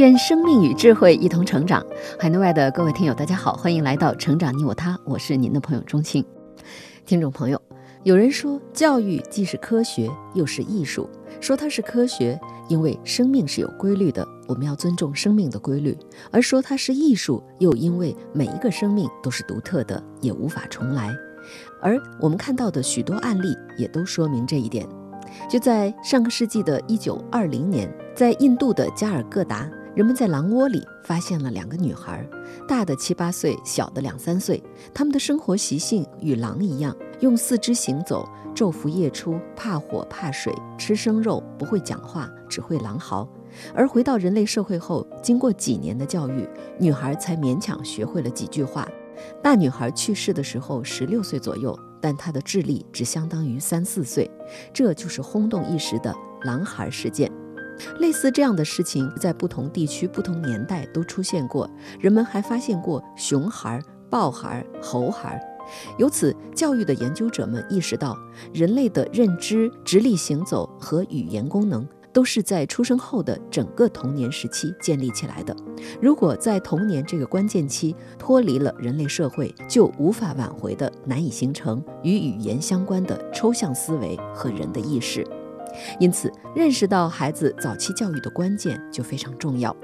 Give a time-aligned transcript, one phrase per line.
[0.00, 1.84] 愿生命与智慧一同成长。
[2.18, 6.24] 海内外的各位听友，大家好，欢迎来到《成长你我他》，我是您的朋友钟庆。
[7.04, 7.60] 听众朋友，
[8.02, 11.06] 有人说，教育既是科学，又是艺术。
[11.38, 15.92] 说它是科学，因为生命是有规律的，我们要尊重生命的规律；
[16.30, 21.14] 而说它是艺术，又因为每一个生命都是独特的，也无法重来。
[21.82, 24.88] 而我们看到的许多案例，也都说明这一点。
[25.46, 29.70] 就在上个世纪的一九二零年，在印度的加尔各答。
[29.96, 32.24] 人们在狼窝里发现了两个女孩，
[32.68, 34.62] 大的七八岁，小的两三岁。
[34.94, 43.28] 她们的生活习性与狼一样，用四肢行走，昼伏夜出，怕火怕水，吃生肉，不会讲话，只会狼嚎。
[43.74, 48.88] 而回到人类社会后，经过几年的教育，女孩才勉强学会了几句话。
[49.42, 54.30] 大女孩去世的时候十六岁左右，但她的智力只相当于三四岁。
[54.72, 57.30] 这就是轰动一时的狼孩事件。
[57.98, 61.68] 类似这样的事情，在不同地区、不同年代都出现过。
[61.98, 65.40] 人们还发现过熊孩、豹孩、猴孩。
[65.98, 68.18] 由此，教育的研究者们意识到，
[68.52, 75.54] 人类的认知、直立行走和语言功能都是在出生后的整个童年时期建立起来的。
[76.02, 85.24] 如果在童年这个关键期脱离了人类社会，就无法挽回的，难以形成与语言相关的抽象思维和人的意识。
[85.98, 89.74] 因此，认识到孩子早期教育的关键就非常重要。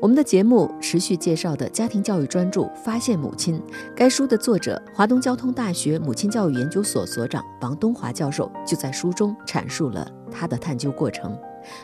[0.00, 3.60] 我们的节目持续介绍的家庭教育专著《发现母亲》，
[3.94, 11.38] 该书的作者华东交通大学母亲教育研究所所长王东华教授就在书中阐述了他的探究过程。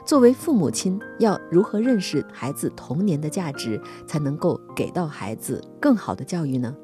[0.07, 6.75] 作为父母亲，要如何认识孩子童年的价值，才能够给到孩子更好的教育呢？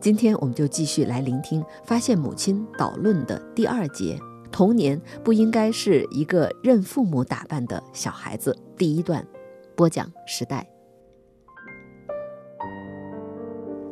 [0.00, 4.16] 今天我们就继续来聆听《发现母亲》导论的第二节。
[4.56, 8.56] 童年不应该是一个任父母打扮的小孩子。
[8.74, 9.22] 第一段，
[9.76, 10.66] 播讲时代。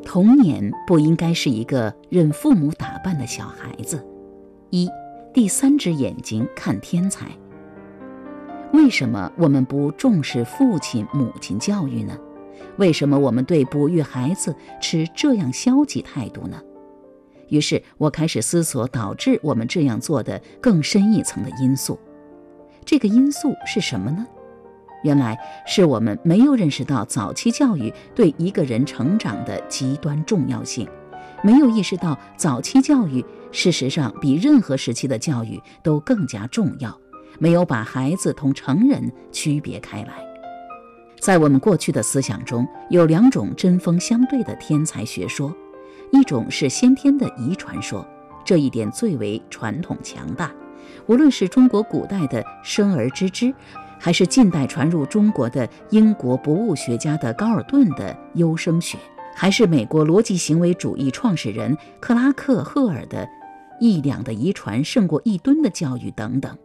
[0.03, 4.03] 童年不应该是一个任父母打扮的小孩子。
[4.71, 4.89] 一，
[5.35, 7.27] 第三只眼睛看天才。
[8.73, 12.19] 为什么我们不重视父亲母亲教育呢？
[12.79, 16.59] 为什么我们对哺育孩子持这样消极态度呢？
[17.49, 21.99] 于是我开始思索导致我们这样做的更深一层的因素。
[22.85, 24.27] 这个因素是什么呢？
[25.03, 30.89] 原来是我们没有认识到早期教育对一个人成长的极端重要性，
[31.43, 33.23] 没有意识到早期教育
[33.53, 36.99] 事实上比任何时期的教育都更加重要，
[37.39, 40.15] 没有把孩子同成人区别开来。
[41.21, 45.55] 在我们过去的思想中，有两种针锋相对的天才学说。
[46.15, 48.07] 一种是先天的遗传说，
[48.45, 50.55] 这一点最为传统强大。
[51.09, 53.53] 无论是中国古代的生而知之，
[53.99, 58.97] 还是近代传入中国的英国博物学家的高尔顿的优生学，
[59.35, 63.29] 还是美国逻辑行为主义创始人克拉克·赫尔的
[63.81, 66.57] 一两的遗传胜过一吨的教育等等，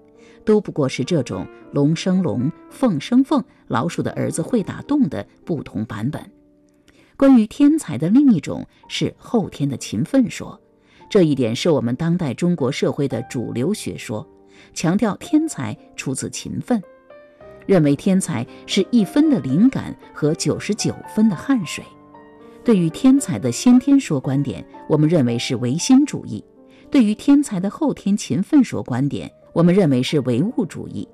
[0.46, 6.22] 都不过是这种龙生龙，凤生凤，老鼠的儿子会打洞的不同版本。
[7.20, 10.58] 关于天才的另一种是后天的勤奋说，
[11.10, 14.26] 这一点是我们当代中国社会的主流学说，
[14.74, 16.82] 强调天才出自勤奋，
[17.66, 21.84] 认为天才是一分的灵感和九十九分的汗水。
[22.64, 26.42] 对于天才的先天说观点，我们认为是唯心主义；
[26.90, 31.06] 对于天才的后天勤奋说观点，我们认为是唯物主义。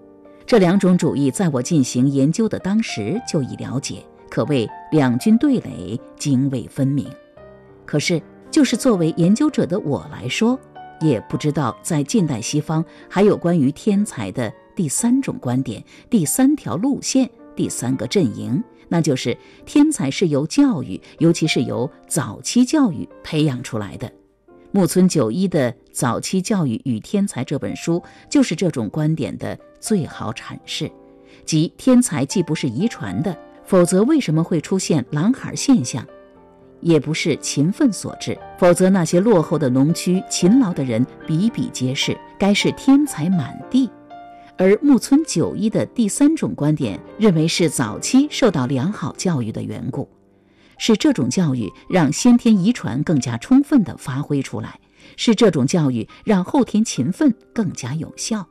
[0.45, 4.05] 这两种主义在我进行研究的当时就已了解。
[4.35, 7.09] 可谓两军对垒，泾渭分明。
[7.85, 8.21] 可是，
[8.51, 10.59] 就是作为研究者的我来说，
[10.99, 24.11] 也不知道在近代西方还有关于天才的第三种观点、第三条路线、第三个阵营，那就是天才是由教育，尤其是由早期教育培养出来的。
[24.73, 30.91] 木村久一的《早期教育与天才》这本书，就是这种观点的最好阐释，
[31.45, 33.33] 即天才既不是遗传的。
[33.65, 36.05] 否则，为什么会出现狼孩现象？
[36.81, 38.37] 也不是勤奋所致。
[38.59, 43.89] 否则，那些落后的农区勤劳的人比比皆是，该是天才满地。
[44.57, 50.07] 而木村久一的第三种观点认为是早期受到良好教育的缘故，
[50.77, 54.79] 是这种教育让先天遗传更加充分地发挥出来，
[55.17, 58.47] 是这种教育让后天勤奋更加有效。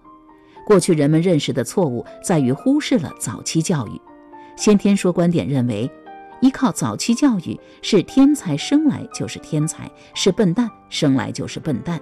[0.67, 4.01] 过去人们认识的错误在于忽视了早期教育。
[4.57, 5.91] 先天说观点认为，
[6.41, 12.01] 依靠早期教育是天才生来就是天才，是笨蛋生来就是笨蛋。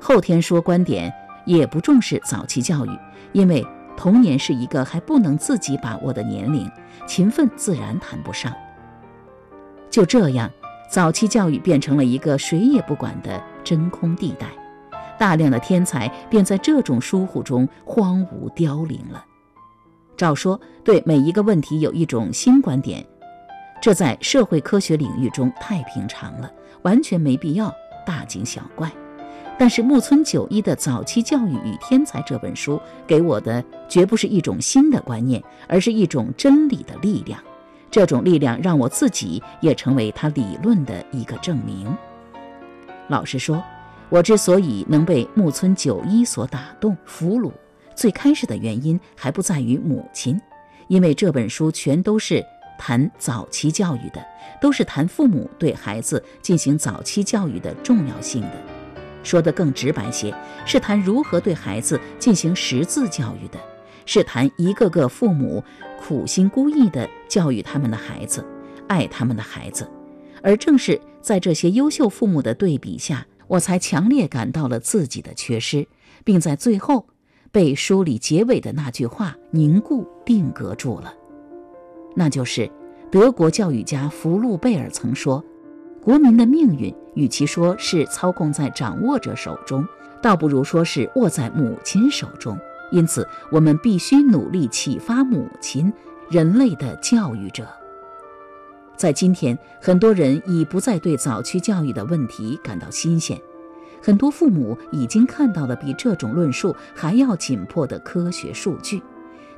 [0.00, 1.12] 后天说观点
[1.46, 2.90] 也不重视早期教育。
[3.32, 3.66] 因为
[3.96, 6.70] 童年是一个还不能自己把握的年龄，
[7.06, 8.52] 勤奋自然谈不上。
[9.88, 10.50] 就这样，
[10.90, 14.48] 早期教育变成了一个谁也不管的真空地带，
[15.18, 19.24] 大量的天才便在这种疏忽中荒芜凋零了。
[20.16, 23.04] 照说，对每一个问题有一种新观点，
[23.80, 26.50] 这在社会科学领域中太平常了，
[26.82, 27.74] 完全没必要
[28.06, 28.90] 大惊小怪。
[29.58, 37.38] 但是木村久一的《早期教育与天才》这本书给我的绝不是一种新的观念，而是一种真理的力量。
[37.90, 41.94] 这种力量让我自己也成为他理论的一个证明。
[43.08, 43.62] 老实说，
[44.08, 47.52] 我之所以能被木村久一所打动、俘虏，
[47.94, 50.40] 最开始的原因还不在于母亲，
[50.88, 52.44] 因为这本书全都是
[52.78, 54.24] 谈早期教育的，
[54.60, 58.52] 都是谈父母对孩子进行早期教育的重要性的。
[59.22, 60.34] 说得更直白些，
[60.66, 63.60] 是谈如何对孩子进行识字教育的，
[64.04, 65.62] 是谈一个个父母
[66.00, 68.44] 苦心孤诣地教育他们的孩子，
[68.88, 69.88] 爱他们的孩子。
[70.42, 75.86] 而正是在这些优秀父母的对比下，我才强烈感到了自己的缺失，
[76.24, 77.06] 并在最后
[77.52, 81.12] 被书里结尾的那句话凝固定格住了，
[82.16, 82.68] 那就是
[83.10, 85.44] 德国教育家福禄贝尔曾说。
[86.02, 89.86] 国民的命运，与其说是操控在掌握者手中，
[90.20, 92.58] 倒不如说是握在母亲手中。
[92.90, 95.92] 因此，我们必须努力启发母亲，
[96.28, 97.68] 人类的教育者。
[98.96, 103.40] 在今天，很多人已不再对早期教育的问题感到新鲜，
[104.02, 109.00] 很多父母已经看到了比这种论述还要紧迫的科学数据，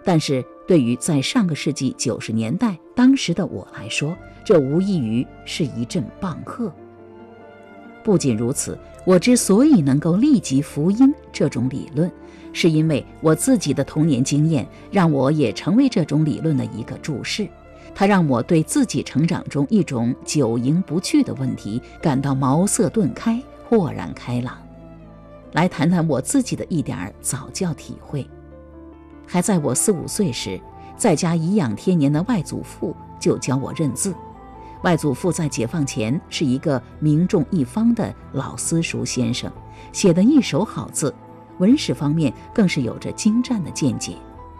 [0.05, 0.45] 但是。
[0.67, 6.73] 对于在上个世纪九十年代当时的我来说，这无异于是一阵棒喝。
[8.03, 12.11] 不仅如此，我之所以能够立即福音这种理论，
[12.55, 17.47] 是因为我自己的童年经验让我也成为这种理论的一个注释。
[17.95, 23.39] 它让我对自己成长中一种久萦不去的问题感到茅塞顿开、
[23.77, 24.57] 豁然开朗。
[25.53, 28.25] 来谈谈我自己的一点早教体会。
[29.27, 30.61] 还在我四五岁时，
[30.97, 34.15] 在家颐养天年的外祖父就教我认字。
[34.83, 39.51] 外祖父在解放前是一个名重一方的老私塾先生，
[39.93, 41.13] 写的一手好字，
[41.59, 44.13] 文史方面更是有着精湛的见解。《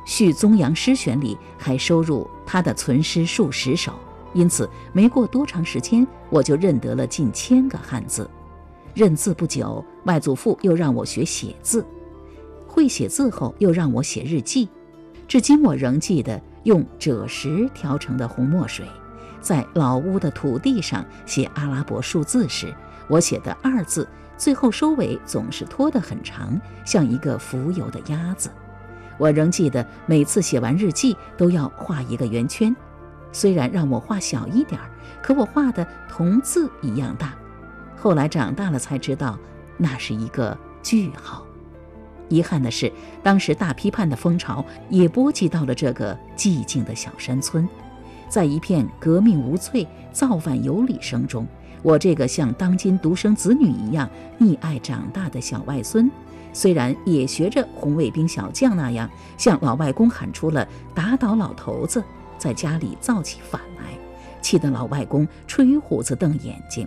[0.07, 3.93] 续宗阳诗选》里还收入他的存诗数十首，
[4.33, 8.29] 因此没过多长时间，我就认得了近千个汉字。
[8.95, 11.85] 认字不久，外祖父又让我学写字。
[12.69, 14.69] 会写字后，又让我写日记，
[15.27, 18.87] 至今我仍记得用赭石调成的红墨水，
[19.41, 22.73] 在老屋的土地上写阿拉伯数字时，
[23.09, 24.07] 我写的“二”字，
[24.37, 28.49] 最后收尾总是拖得很长，像一个浮游的鸭子。
[29.19, 32.75] 我仍记得每次写完日记都要画一个圆圈，
[33.33, 34.89] 虽然让我画小一点儿，
[35.21, 37.35] 可我画的同字一样大。
[38.05, 39.39] 后来长大了才知道，
[39.79, 41.43] 那是一个句号。
[42.29, 42.93] 遗憾的是，
[43.23, 47.67] 当时大批判的风潮也波及到了这个寂静的小山村。
[48.29, 51.47] 在一片革命无罪、造反有理声中，
[51.83, 54.07] 我这个像当今独生子女一样
[54.39, 56.11] 溺爱长大的小外孙，
[56.53, 59.09] 虽然也学着红卫兵小将那样
[59.39, 62.05] 向老外公喊出了“打倒老头子”，
[62.37, 63.99] 在家里造起反来，
[64.43, 66.87] 气得老外公吹胡子瞪眼睛。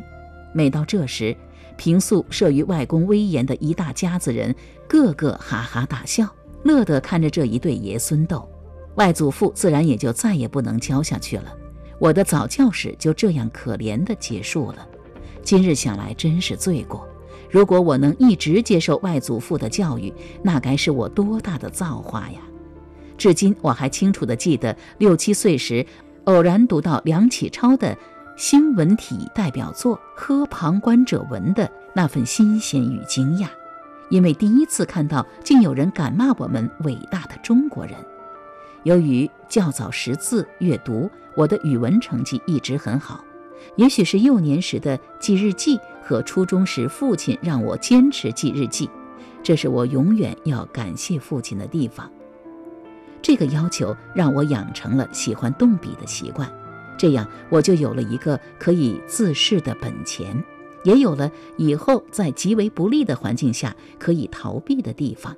[0.53, 1.35] 每到这时，
[1.75, 4.55] 平素慑于外公威严的一大家子人，
[4.87, 6.27] 个个哈哈大笑，
[6.63, 8.47] 乐得看着这一对爷孙斗。
[8.95, 11.53] 外祖父自然也就再也不能教下去了，
[11.99, 14.87] 我的早教史就这样可怜地结束了。
[15.43, 17.07] 今日想来，真是罪过。
[17.49, 20.11] 如果我能一直接受外祖父的教育，
[20.41, 22.39] 那该是我多大的造化呀！
[23.17, 25.85] 至今我还清楚地记得，六七岁时
[26.25, 27.97] 偶然读到梁启超的。
[28.37, 33.47] 新闻体代表作《喝旁观者闻》的那份新鲜与惊讶，
[34.11, 37.95] 因为第一次看到竟有人敢骂我们伟大的中国人。
[38.83, 43.25] 由于较早识字阅读，我的语文成绩一直很好。
[43.75, 48.87] 也许是幼年时的记日记和初中时父亲让我坚持记日记，
[49.41, 52.07] 这是我永远要感谢父亲的地方。
[53.19, 56.47] 这个要求让我养成了喜欢动笔的习惯，
[56.97, 60.43] 这样我就有了一个可以自恃的本钱，
[60.83, 65.35] 也有了以后在极为不利的环境下可以逃避的地方。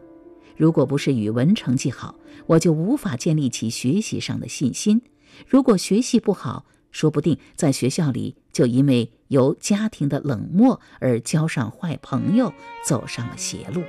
[0.55, 4.99] 如果不是语文成绩好，我就无法建立起学习上的信心；
[5.47, 12.51] 如果学习不好，说不定在学校里就因为由家庭的冷漠而交上坏朋友，
[12.83, 13.83] 走上了邪路。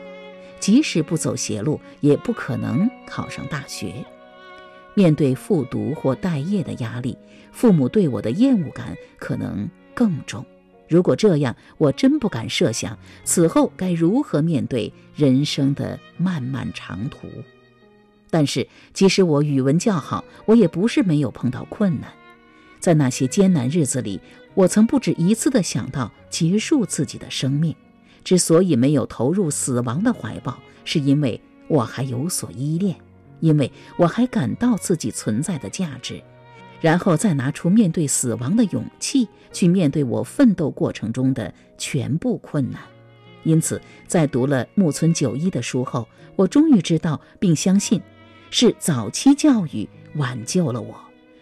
[0.61, 4.05] 即使不走邪路，也不可能考上大学。
[4.95, 7.17] 面对复读或待业的压力，
[7.53, 10.45] 父母对我的厌恶感可能更重。
[10.89, 17.29] 如果这样，我真不敢设想此后该如何面对人生的漫漫长途。
[18.29, 22.11] 但是，即使我语文较好，我也不是没有碰到困难。
[22.79, 24.21] 在那些艰难日子里，
[24.55, 27.75] 我曾不止一次地想到结束自己的生命。
[28.25, 32.97] 之所以没有投入死亡的怀抱，是因为我还有所依恋，
[33.41, 36.23] 因为我还感到自己存在的价值，
[36.81, 42.81] 然后再拿出面对死亡的勇气，去面对我奋斗过程中的全部困难。
[43.43, 46.07] 因此，在读了木村久一的书后，
[46.37, 48.01] 我终于知道并相信，
[48.51, 50.95] 是早期教育挽救了我。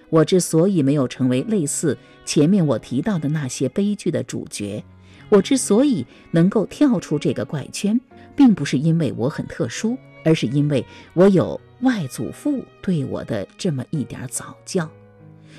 [0.09, 4.83] 我之所以没有成为类似前面我提到的那些悲剧的主角。
[5.29, 8.01] 我之所以能够跳出这个怪圈，
[8.35, 14.91] 并不是因为我很特殊，而是因为我有外祖父对我的这么一点早教。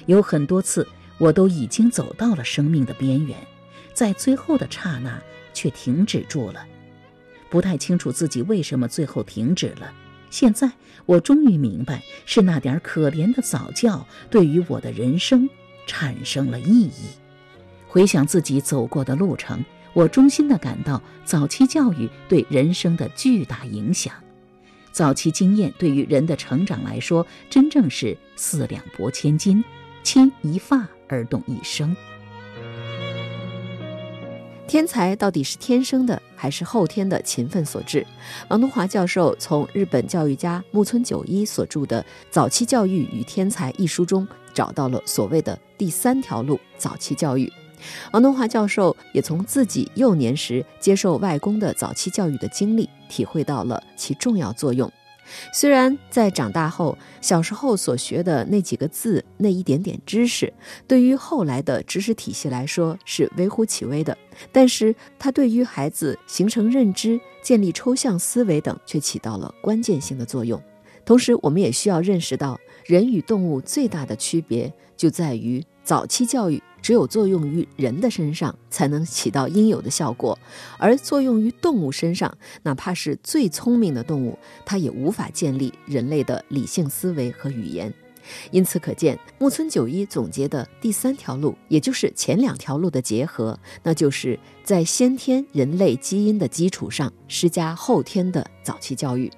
[0.05, 3.37] 有很多次，我都已经走到了生命的边缘，
[3.93, 5.21] 在最后的刹那
[5.53, 6.65] 却停止住了。
[7.49, 9.91] 不太清楚自己为什么最后停止了。
[10.29, 10.69] 现在
[11.05, 15.49] 我终于明白，是那点可怜的早教对于我的人生
[15.87, 17.09] 产生了意义。
[17.87, 24.13] 回想自己走过的路程，我衷心地感到早期教育对人生的巨大影响。
[24.91, 29.63] 早期经验对于人的成长来说，真正是四两拨千斤，
[30.03, 31.95] 牵一发而动一生。
[34.67, 38.05] 天才到底是天生的，还是后天的勤奋所致？
[38.49, 47.51] 王东华教授从日本教育家木村久一所著的《早期教育与天才》一书中，找到了所谓的第三条路——早期教育。
[48.11, 54.91] 王东华教授也从自己幼年时接受外公的早期教育的经历，体会到了其重要作用。
[55.53, 60.51] 虽然在长大后，小时候所学的那几个字、那一点点知识，
[60.87, 64.17] 对于后来的知识体系来说是微乎其微的，
[64.51, 70.59] 但是它对于孩子形成认知、建立抽象思维等，却起到了关键性的作用。
[71.05, 76.59] 同时，我们也需要认识到，人与动物最大的区别就在于早期教育。
[76.81, 80.37] 只有作用于人的身上，才能起到应有的效果；
[80.77, 87.93] 而作用于动物身上，哪怕是最聪明的动物，它也无法建立人类的理性思维和语言。
[88.51, 99.31] 因此，可见木村九一总结的第三条路，也就是前两条路的结合，那就是在先天人类基因的基础上施加后天的早期教育。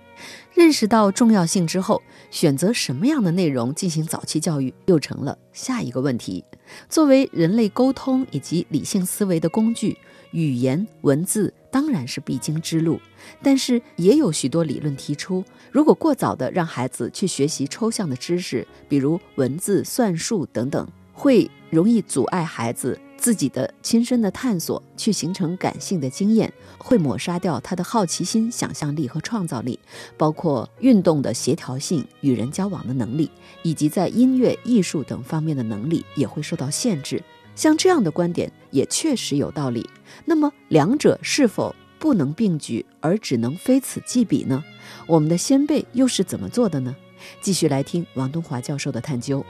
[0.53, 6.43] 认识到重要性之后，选择什么样的内容进行早期教育，又成了下一个问题。
[6.89, 9.97] 作为人类沟通以及理性思维的工具，
[10.31, 12.99] 语言文字当然是必经之路。
[13.41, 22.99] 但是，也有许多理论提出，如果过早的让孩子去学习抽象的知识，比如文字、算术等等，会容易阻碍孩子。
[23.21, 29.79] 自己的亲身的探索，去形成感性的经验，会抹杀掉他的好奇心、想象力和创造力，
[30.17, 33.29] 包括运动的协调性、与人交往的能力，
[33.61, 37.23] 以及在音乐、艺术等方面的能力也会受到限制。
[37.55, 39.87] 像这样的观点也确实有道理。
[40.25, 44.63] 那么，两者是否不能并举，而只能非此即彼呢？
[45.05, 46.95] 我们的先辈又是怎么做的呢？
[47.39, 49.45] 继续来听王东华教授的探究。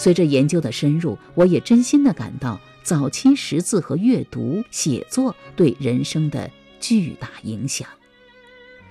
[0.00, 7.86] 随着研究的深入，我也真心的感到早期识字和阅读写作对人生的巨大影响。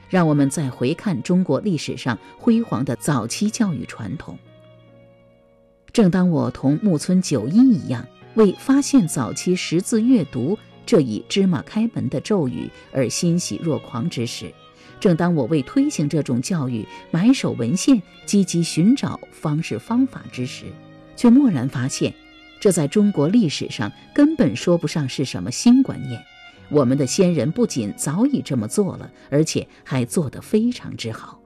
[0.07, 4.37] 让我们再回看中国历史上辉煌的早期教育传统。
[5.91, 14.53] 正当我同木村九一一样，为发现早期识字阅读这一芝麻开门的咒语而欣喜若狂之时，
[14.99, 20.65] 正当我为推行这种教育买手文献、积极寻找方式方法之时，
[21.19, 22.13] 却蓦然发现，
[22.61, 26.23] 这在中国历史上根本说不上是什么新观念。
[26.69, 31.41] 我们的先人不仅早已这么做了，而且还做得非常之好。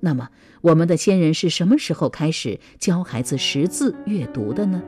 [0.00, 0.26] 那么，
[0.62, 4.82] 我们的先人是什么时候开始教孩子识字阅读的呢？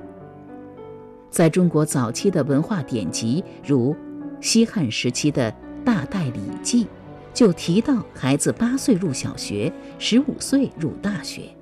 [1.29, 3.95] 在中国早期的文化典籍，如
[4.41, 5.53] 西汉时期的
[5.85, 6.85] 《大代礼记》，
[7.35, 11.55] 就提到孩子八岁入小学，十五岁入大学。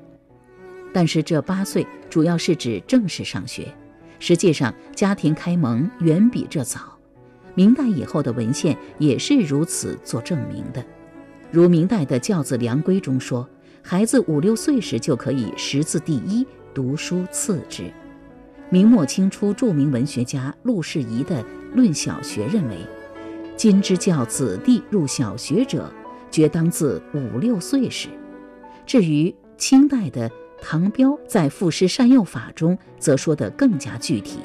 [0.93, 3.73] 但是这八岁主要是指正式上学，
[4.19, 6.81] 实际上家庭开蒙远比这早。
[7.55, 10.85] 明代以后的文献也是如此做证明的，
[11.51, 13.49] 如明代的《教子良规》中说，
[13.83, 17.91] 孩子五六岁时就可以识字第一，读书次之。
[18.69, 21.43] 明末清初著名文学家陆士仪的
[21.75, 22.77] 《论小学》认为，
[23.57, 25.93] 今之教子弟入小学者，
[26.31, 28.09] 决当自五六岁时。
[28.87, 30.31] 至于清代的
[30.63, 34.39] 唐彪在《赋诗善诱法》中，则说得更加具体。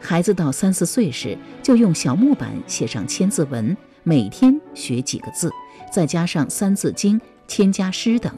[0.00, 5.50] 孩子到三四岁时，就用小木板写上千字文，每天学几个字，
[5.92, 8.32] 再加上《三字经》《千家诗》等，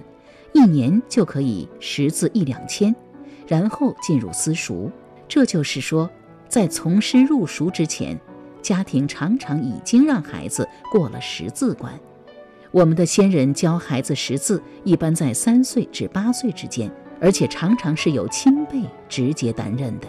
[0.53, 2.95] 一年就可以识字一两千。
[3.47, 4.91] 然后进入私塾，
[5.27, 6.11] 这就是说，
[6.49, 8.19] 在从师入塾之前，
[8.61, 11.99] 家庭常常已经让孩子过了识字关。
[12.71, 20.07] 我们的先人教孩子识字，一般在三岁至八岁之间，而且常常是由亲辈直接担任的。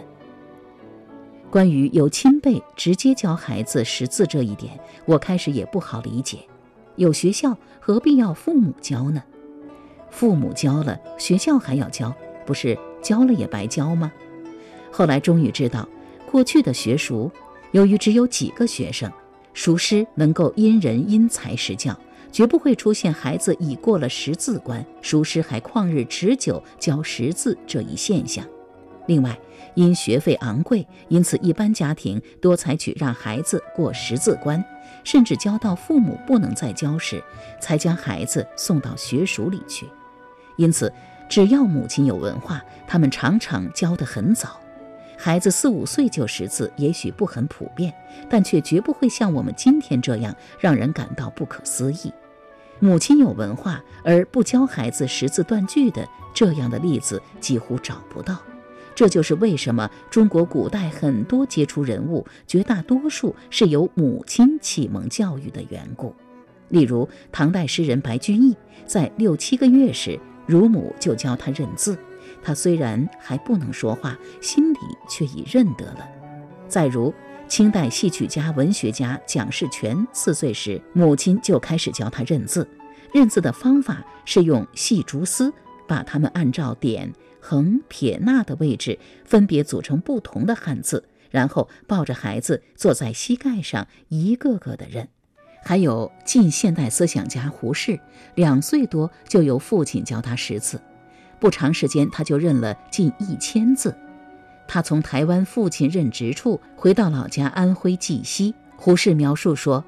[1.49, 6.39] 关于由亲辈直接教孩子识字这一点，我开始也不好理解。
[6.95, 9.23] 有学校何必要父母教呢？
[10.11, 12.13] 父母教了，学校还要教，
[12.45, 12.77] 不是？
[13.01, 14.11] 教了也白教吗？
[14.91, 15.87] 后来终于知道，
[16.29, 17.31] 过去的学塾
[17.71, 19.09] 由于只有几个学生，
[19.53, 21.97] 塾师能够因人因材施教，
[22.31, 28.45] 绝不会出现孩子已过了识字关，塾师还旷日持久教识字这一现象。
[29.07, 29.37] 另外，
[29.75, 34.63] 因学费昂贵，因此一般家庭多采取让孩子过识字关，
[35.03, 37.23] 甚至教到父母不能再教时，
[37.59, 39.87] 才将孩子送到学塾里去。
[40.57, 40.91] 因此。
[41.29, 44.59] 只要母亲有文化，他们常常教得很早。
[45.15, 47.93] 孩子四五岁就识字，也许不很普遍，
[48.27, 52.11] 但却绝不会像我们今天这样让人感到不可思议。
[52.79, 58.37] 母亲有文化而不教孩子识字断句的这样的例子几乎找不到。
[58.95, 66.13] 这就是为什么中国古代很多杰出人物，绝大多数是由母亲启蒙教育的缘故。
[66.69, 70.19] 例如，唐代诗人白居易在六七个月时。
[70.49, 71.95] 乳母就教他认字，
[72.41, 75.99] 他虽然还不能说话，心里却已认得了。
[76.67, 77.13] 再如
[77.49, 82.65] 清代戏曲家、文学家蒋士铨，四岁时母亲就开始教他认字。
[83.11, 85.51] 认字的方法是用细竹丝
[85.87, 95.07] 把它们按照点、横、撇、捺的位置分别组成不同的汉字，然后抱着孩子坐在膝盖上，一个个的认。
[95.63, 97.99] 还有近现代思想家胡适，
[98.35, 100.79] 两岁多就由父亲教他识字，
[101.39, 103.97] 不长时间他就认了近一千字。
[104.71, 109.83] 他从台湾父亲任职处回到老家安徽绩溪，胡适描述说：“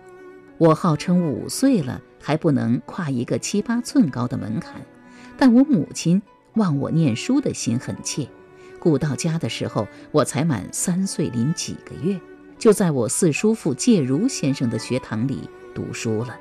[0.58, 4.82] 我号称五岁了，还不能跨一个七八寸高的门槛，
[5.38, 6.20] 但我母亲
[6.56, 8.28] 望我念书的心很切，
[8.80, 12.20] 故到家的时候我才满三岁零几个月，
[12.58, 16.36] 就在我四叔父介如先生的学堂里。”读书了，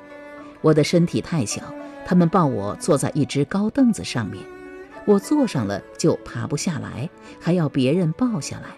[0.61, 1.61] 我的身体太小，
[2.07, 4.43] 他们抱我坐在一只高凳子上面，
[5.05, 7.09] 我坐上了就爬不下来，
[7.39, 8.69] 还要别人抱下来。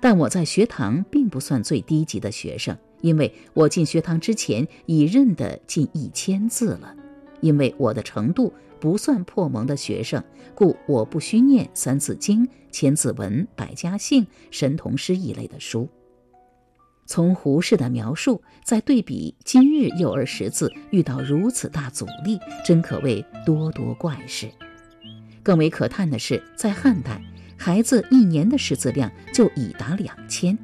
[0.00, 6.94] 但我在学堂并不算最低级的学生，因为我进学堂之前已认得近一千字了。
[7.40, 10.22] 因为我的程度不算破蒙的学生，
[10.54, 15.88] 故我不需念《三字经》《千字文》《百家姓》《神童诗》一类的书。
[17.06, 24.48] 从胡适的描述，再对比今日幼儿识字遇到如此大阻力，真可谓多多怪事。
[25.44, 27.20] 更为可叹的是，在汉代，
[27.56, 30.58] 孩子一年的识字量就已达两千。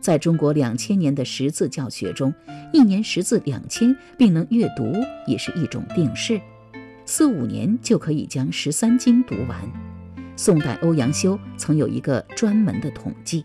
[0.00, 2.34] 在中国两千年的识字教学中，
[2.72, 4.90] 一年识字两千并能阅读，
[5.26, 6.40] 也是一种定式。
[7.04, 9.60] 四五年就可以将十三经读完。
[10.34, 13.44] 宋代欧阳修曾有一个专门的统计。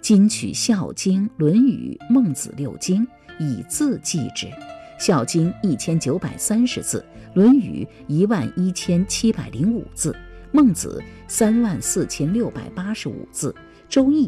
[0.00, 3.06] 今取《孝经》《论语》《孟子》六经，
[3.38, 4.46] 以字记之，
[4.98, 7.04] 《孝经》一千九百三十字，
[7.36, 10.10] 《论语》一万一千七百零五字，
[10.52, 13.52] 《孟子》三万四千六百八十五字，
[13.90, 14.26] 《周易》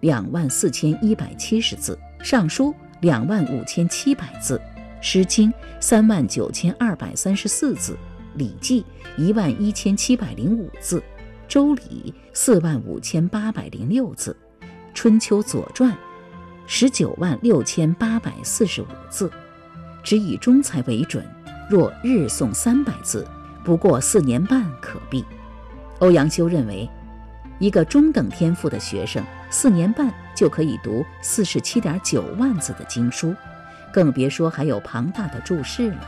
[0.00, 4.58] 两万四千一百七十字，《尚书》两万五千七百字，
[5.00, 7.92] 《诗经》三万九千二百三十四字，
[8.34, 8.84] 《礼记》
[9.22, 10.98] 一万一千七百零五字，
[11.46, 14.36] 《周礼》四万五千八百零六字。
[14.92, 15.92] 《春秋左传》
[16.66, 19.30] 十九万六千八百四十五字，
[20.02, 21.24] 只以中才为准。
[21.68, 23.26] 若日诵三百字，
[23.62, 25.22] 不过四年半可毕。
[25.98, 26.88] 欧阳修认为，
[27.58, 33.34] 一个中等天赋的学生，四年半就可以读四十七点九万字的经书，
[33.92, 36.00] 更别说还有庞大的注释了。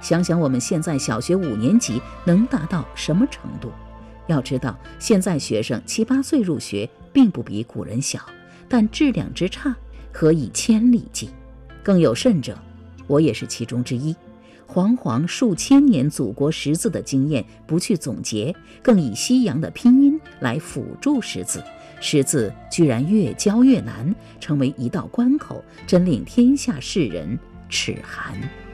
[0.00, 3.70] 想想我们现在小学五年级能达到什么程度？
[4.26, 8.18] 要知道，现在学生七八岁入学，并不比古人小，
[8.66, 9.76] 但质量之差，
[10.10, 11.28] 何以千里计？
[11.82, 12.56] 更有甚者，
[13.06, 14.16] 我也是其中之一。
[14.66, 21.62] 煌煌数千年祖国识字的经验不去总结，更以西洋的拼音来辅助识字，
[22.00, 28.65] 识字居然越教越难，成为一道关口，真令天下世人齿寒。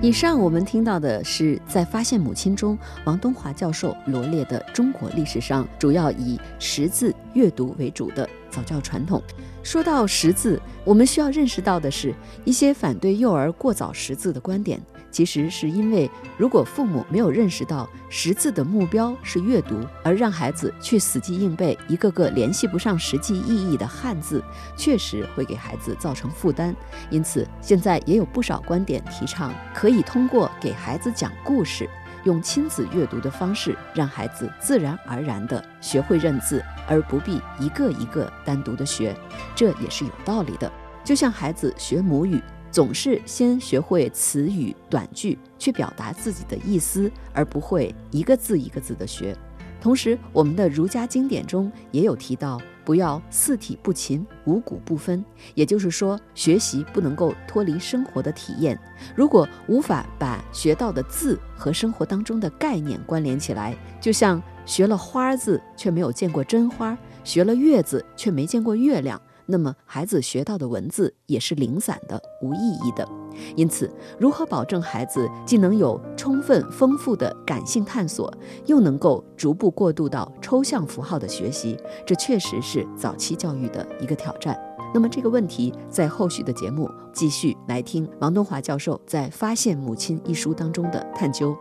[0.00, 9.20] 以上我们听到的是在《发现母亲》中，王东华教授罗列的中国历史上主要以识字阅读为主的早教传统。
[9.64, 14.80] 说到识字，我们需要认识到的是一些反对幼儿过早识字的观点。
[15.10, 24.42] 其实是因为，如果父母没有认识到识字的目标是阅读，而让孩子去死记硬背一个个联系不上实际意义的汉字，
[24.76, 26.74] 确实会给孩子造成负担。
[27.10, 31.88] 因此，现在也有不少观点提倡，可以通过给孩子讲故事，
[32.24, 39.16] 用亲子阅读的方式，让孩子自然而然地学会认字，而不必一个一个单独的学。
[39.54, 40.70] 这也是有道理的。
[41.02, 42.42] 就像孩子学母语。
[42.70, 49.36] 总是先学会词语短句，去表达自己的意思，而不会一个字一个字的学。
[49.80, 55.24] 同时，我们的儒家经典中也有提到，不要四体不勤，五谷不分。
[55.54, 58.76] 也就是说，学习不能够脱离生活的体验。
[59.14, 69.20] 如果无法把学到的字和生活当中的概念关联起来，就像学了花字却没有见过真花，学了月字却没见过月亮。
[69.50, 73.08] 那么，孩子学到的文字也是零散的、无意义的。
[73.56, 78.30] 因此，如何保证孩子既能有充分丰富的感性探索，
[78.66, 84.54] 又能够逐步过渡到抽象符号的学习，这确实是早期教育的一个挑战。
[84.92, 91.56] 那么，这个问题在后续的节目继续来听王东华教授在《发现母亲》一书当中的探究。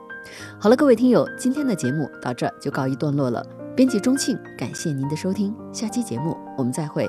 [0.60, 3.46] 好了，各位听友，今天的节目到这就告一段落了。
[3.78, 7.08] 编辑钟庆，感谢您的收听，下期节目我们再会。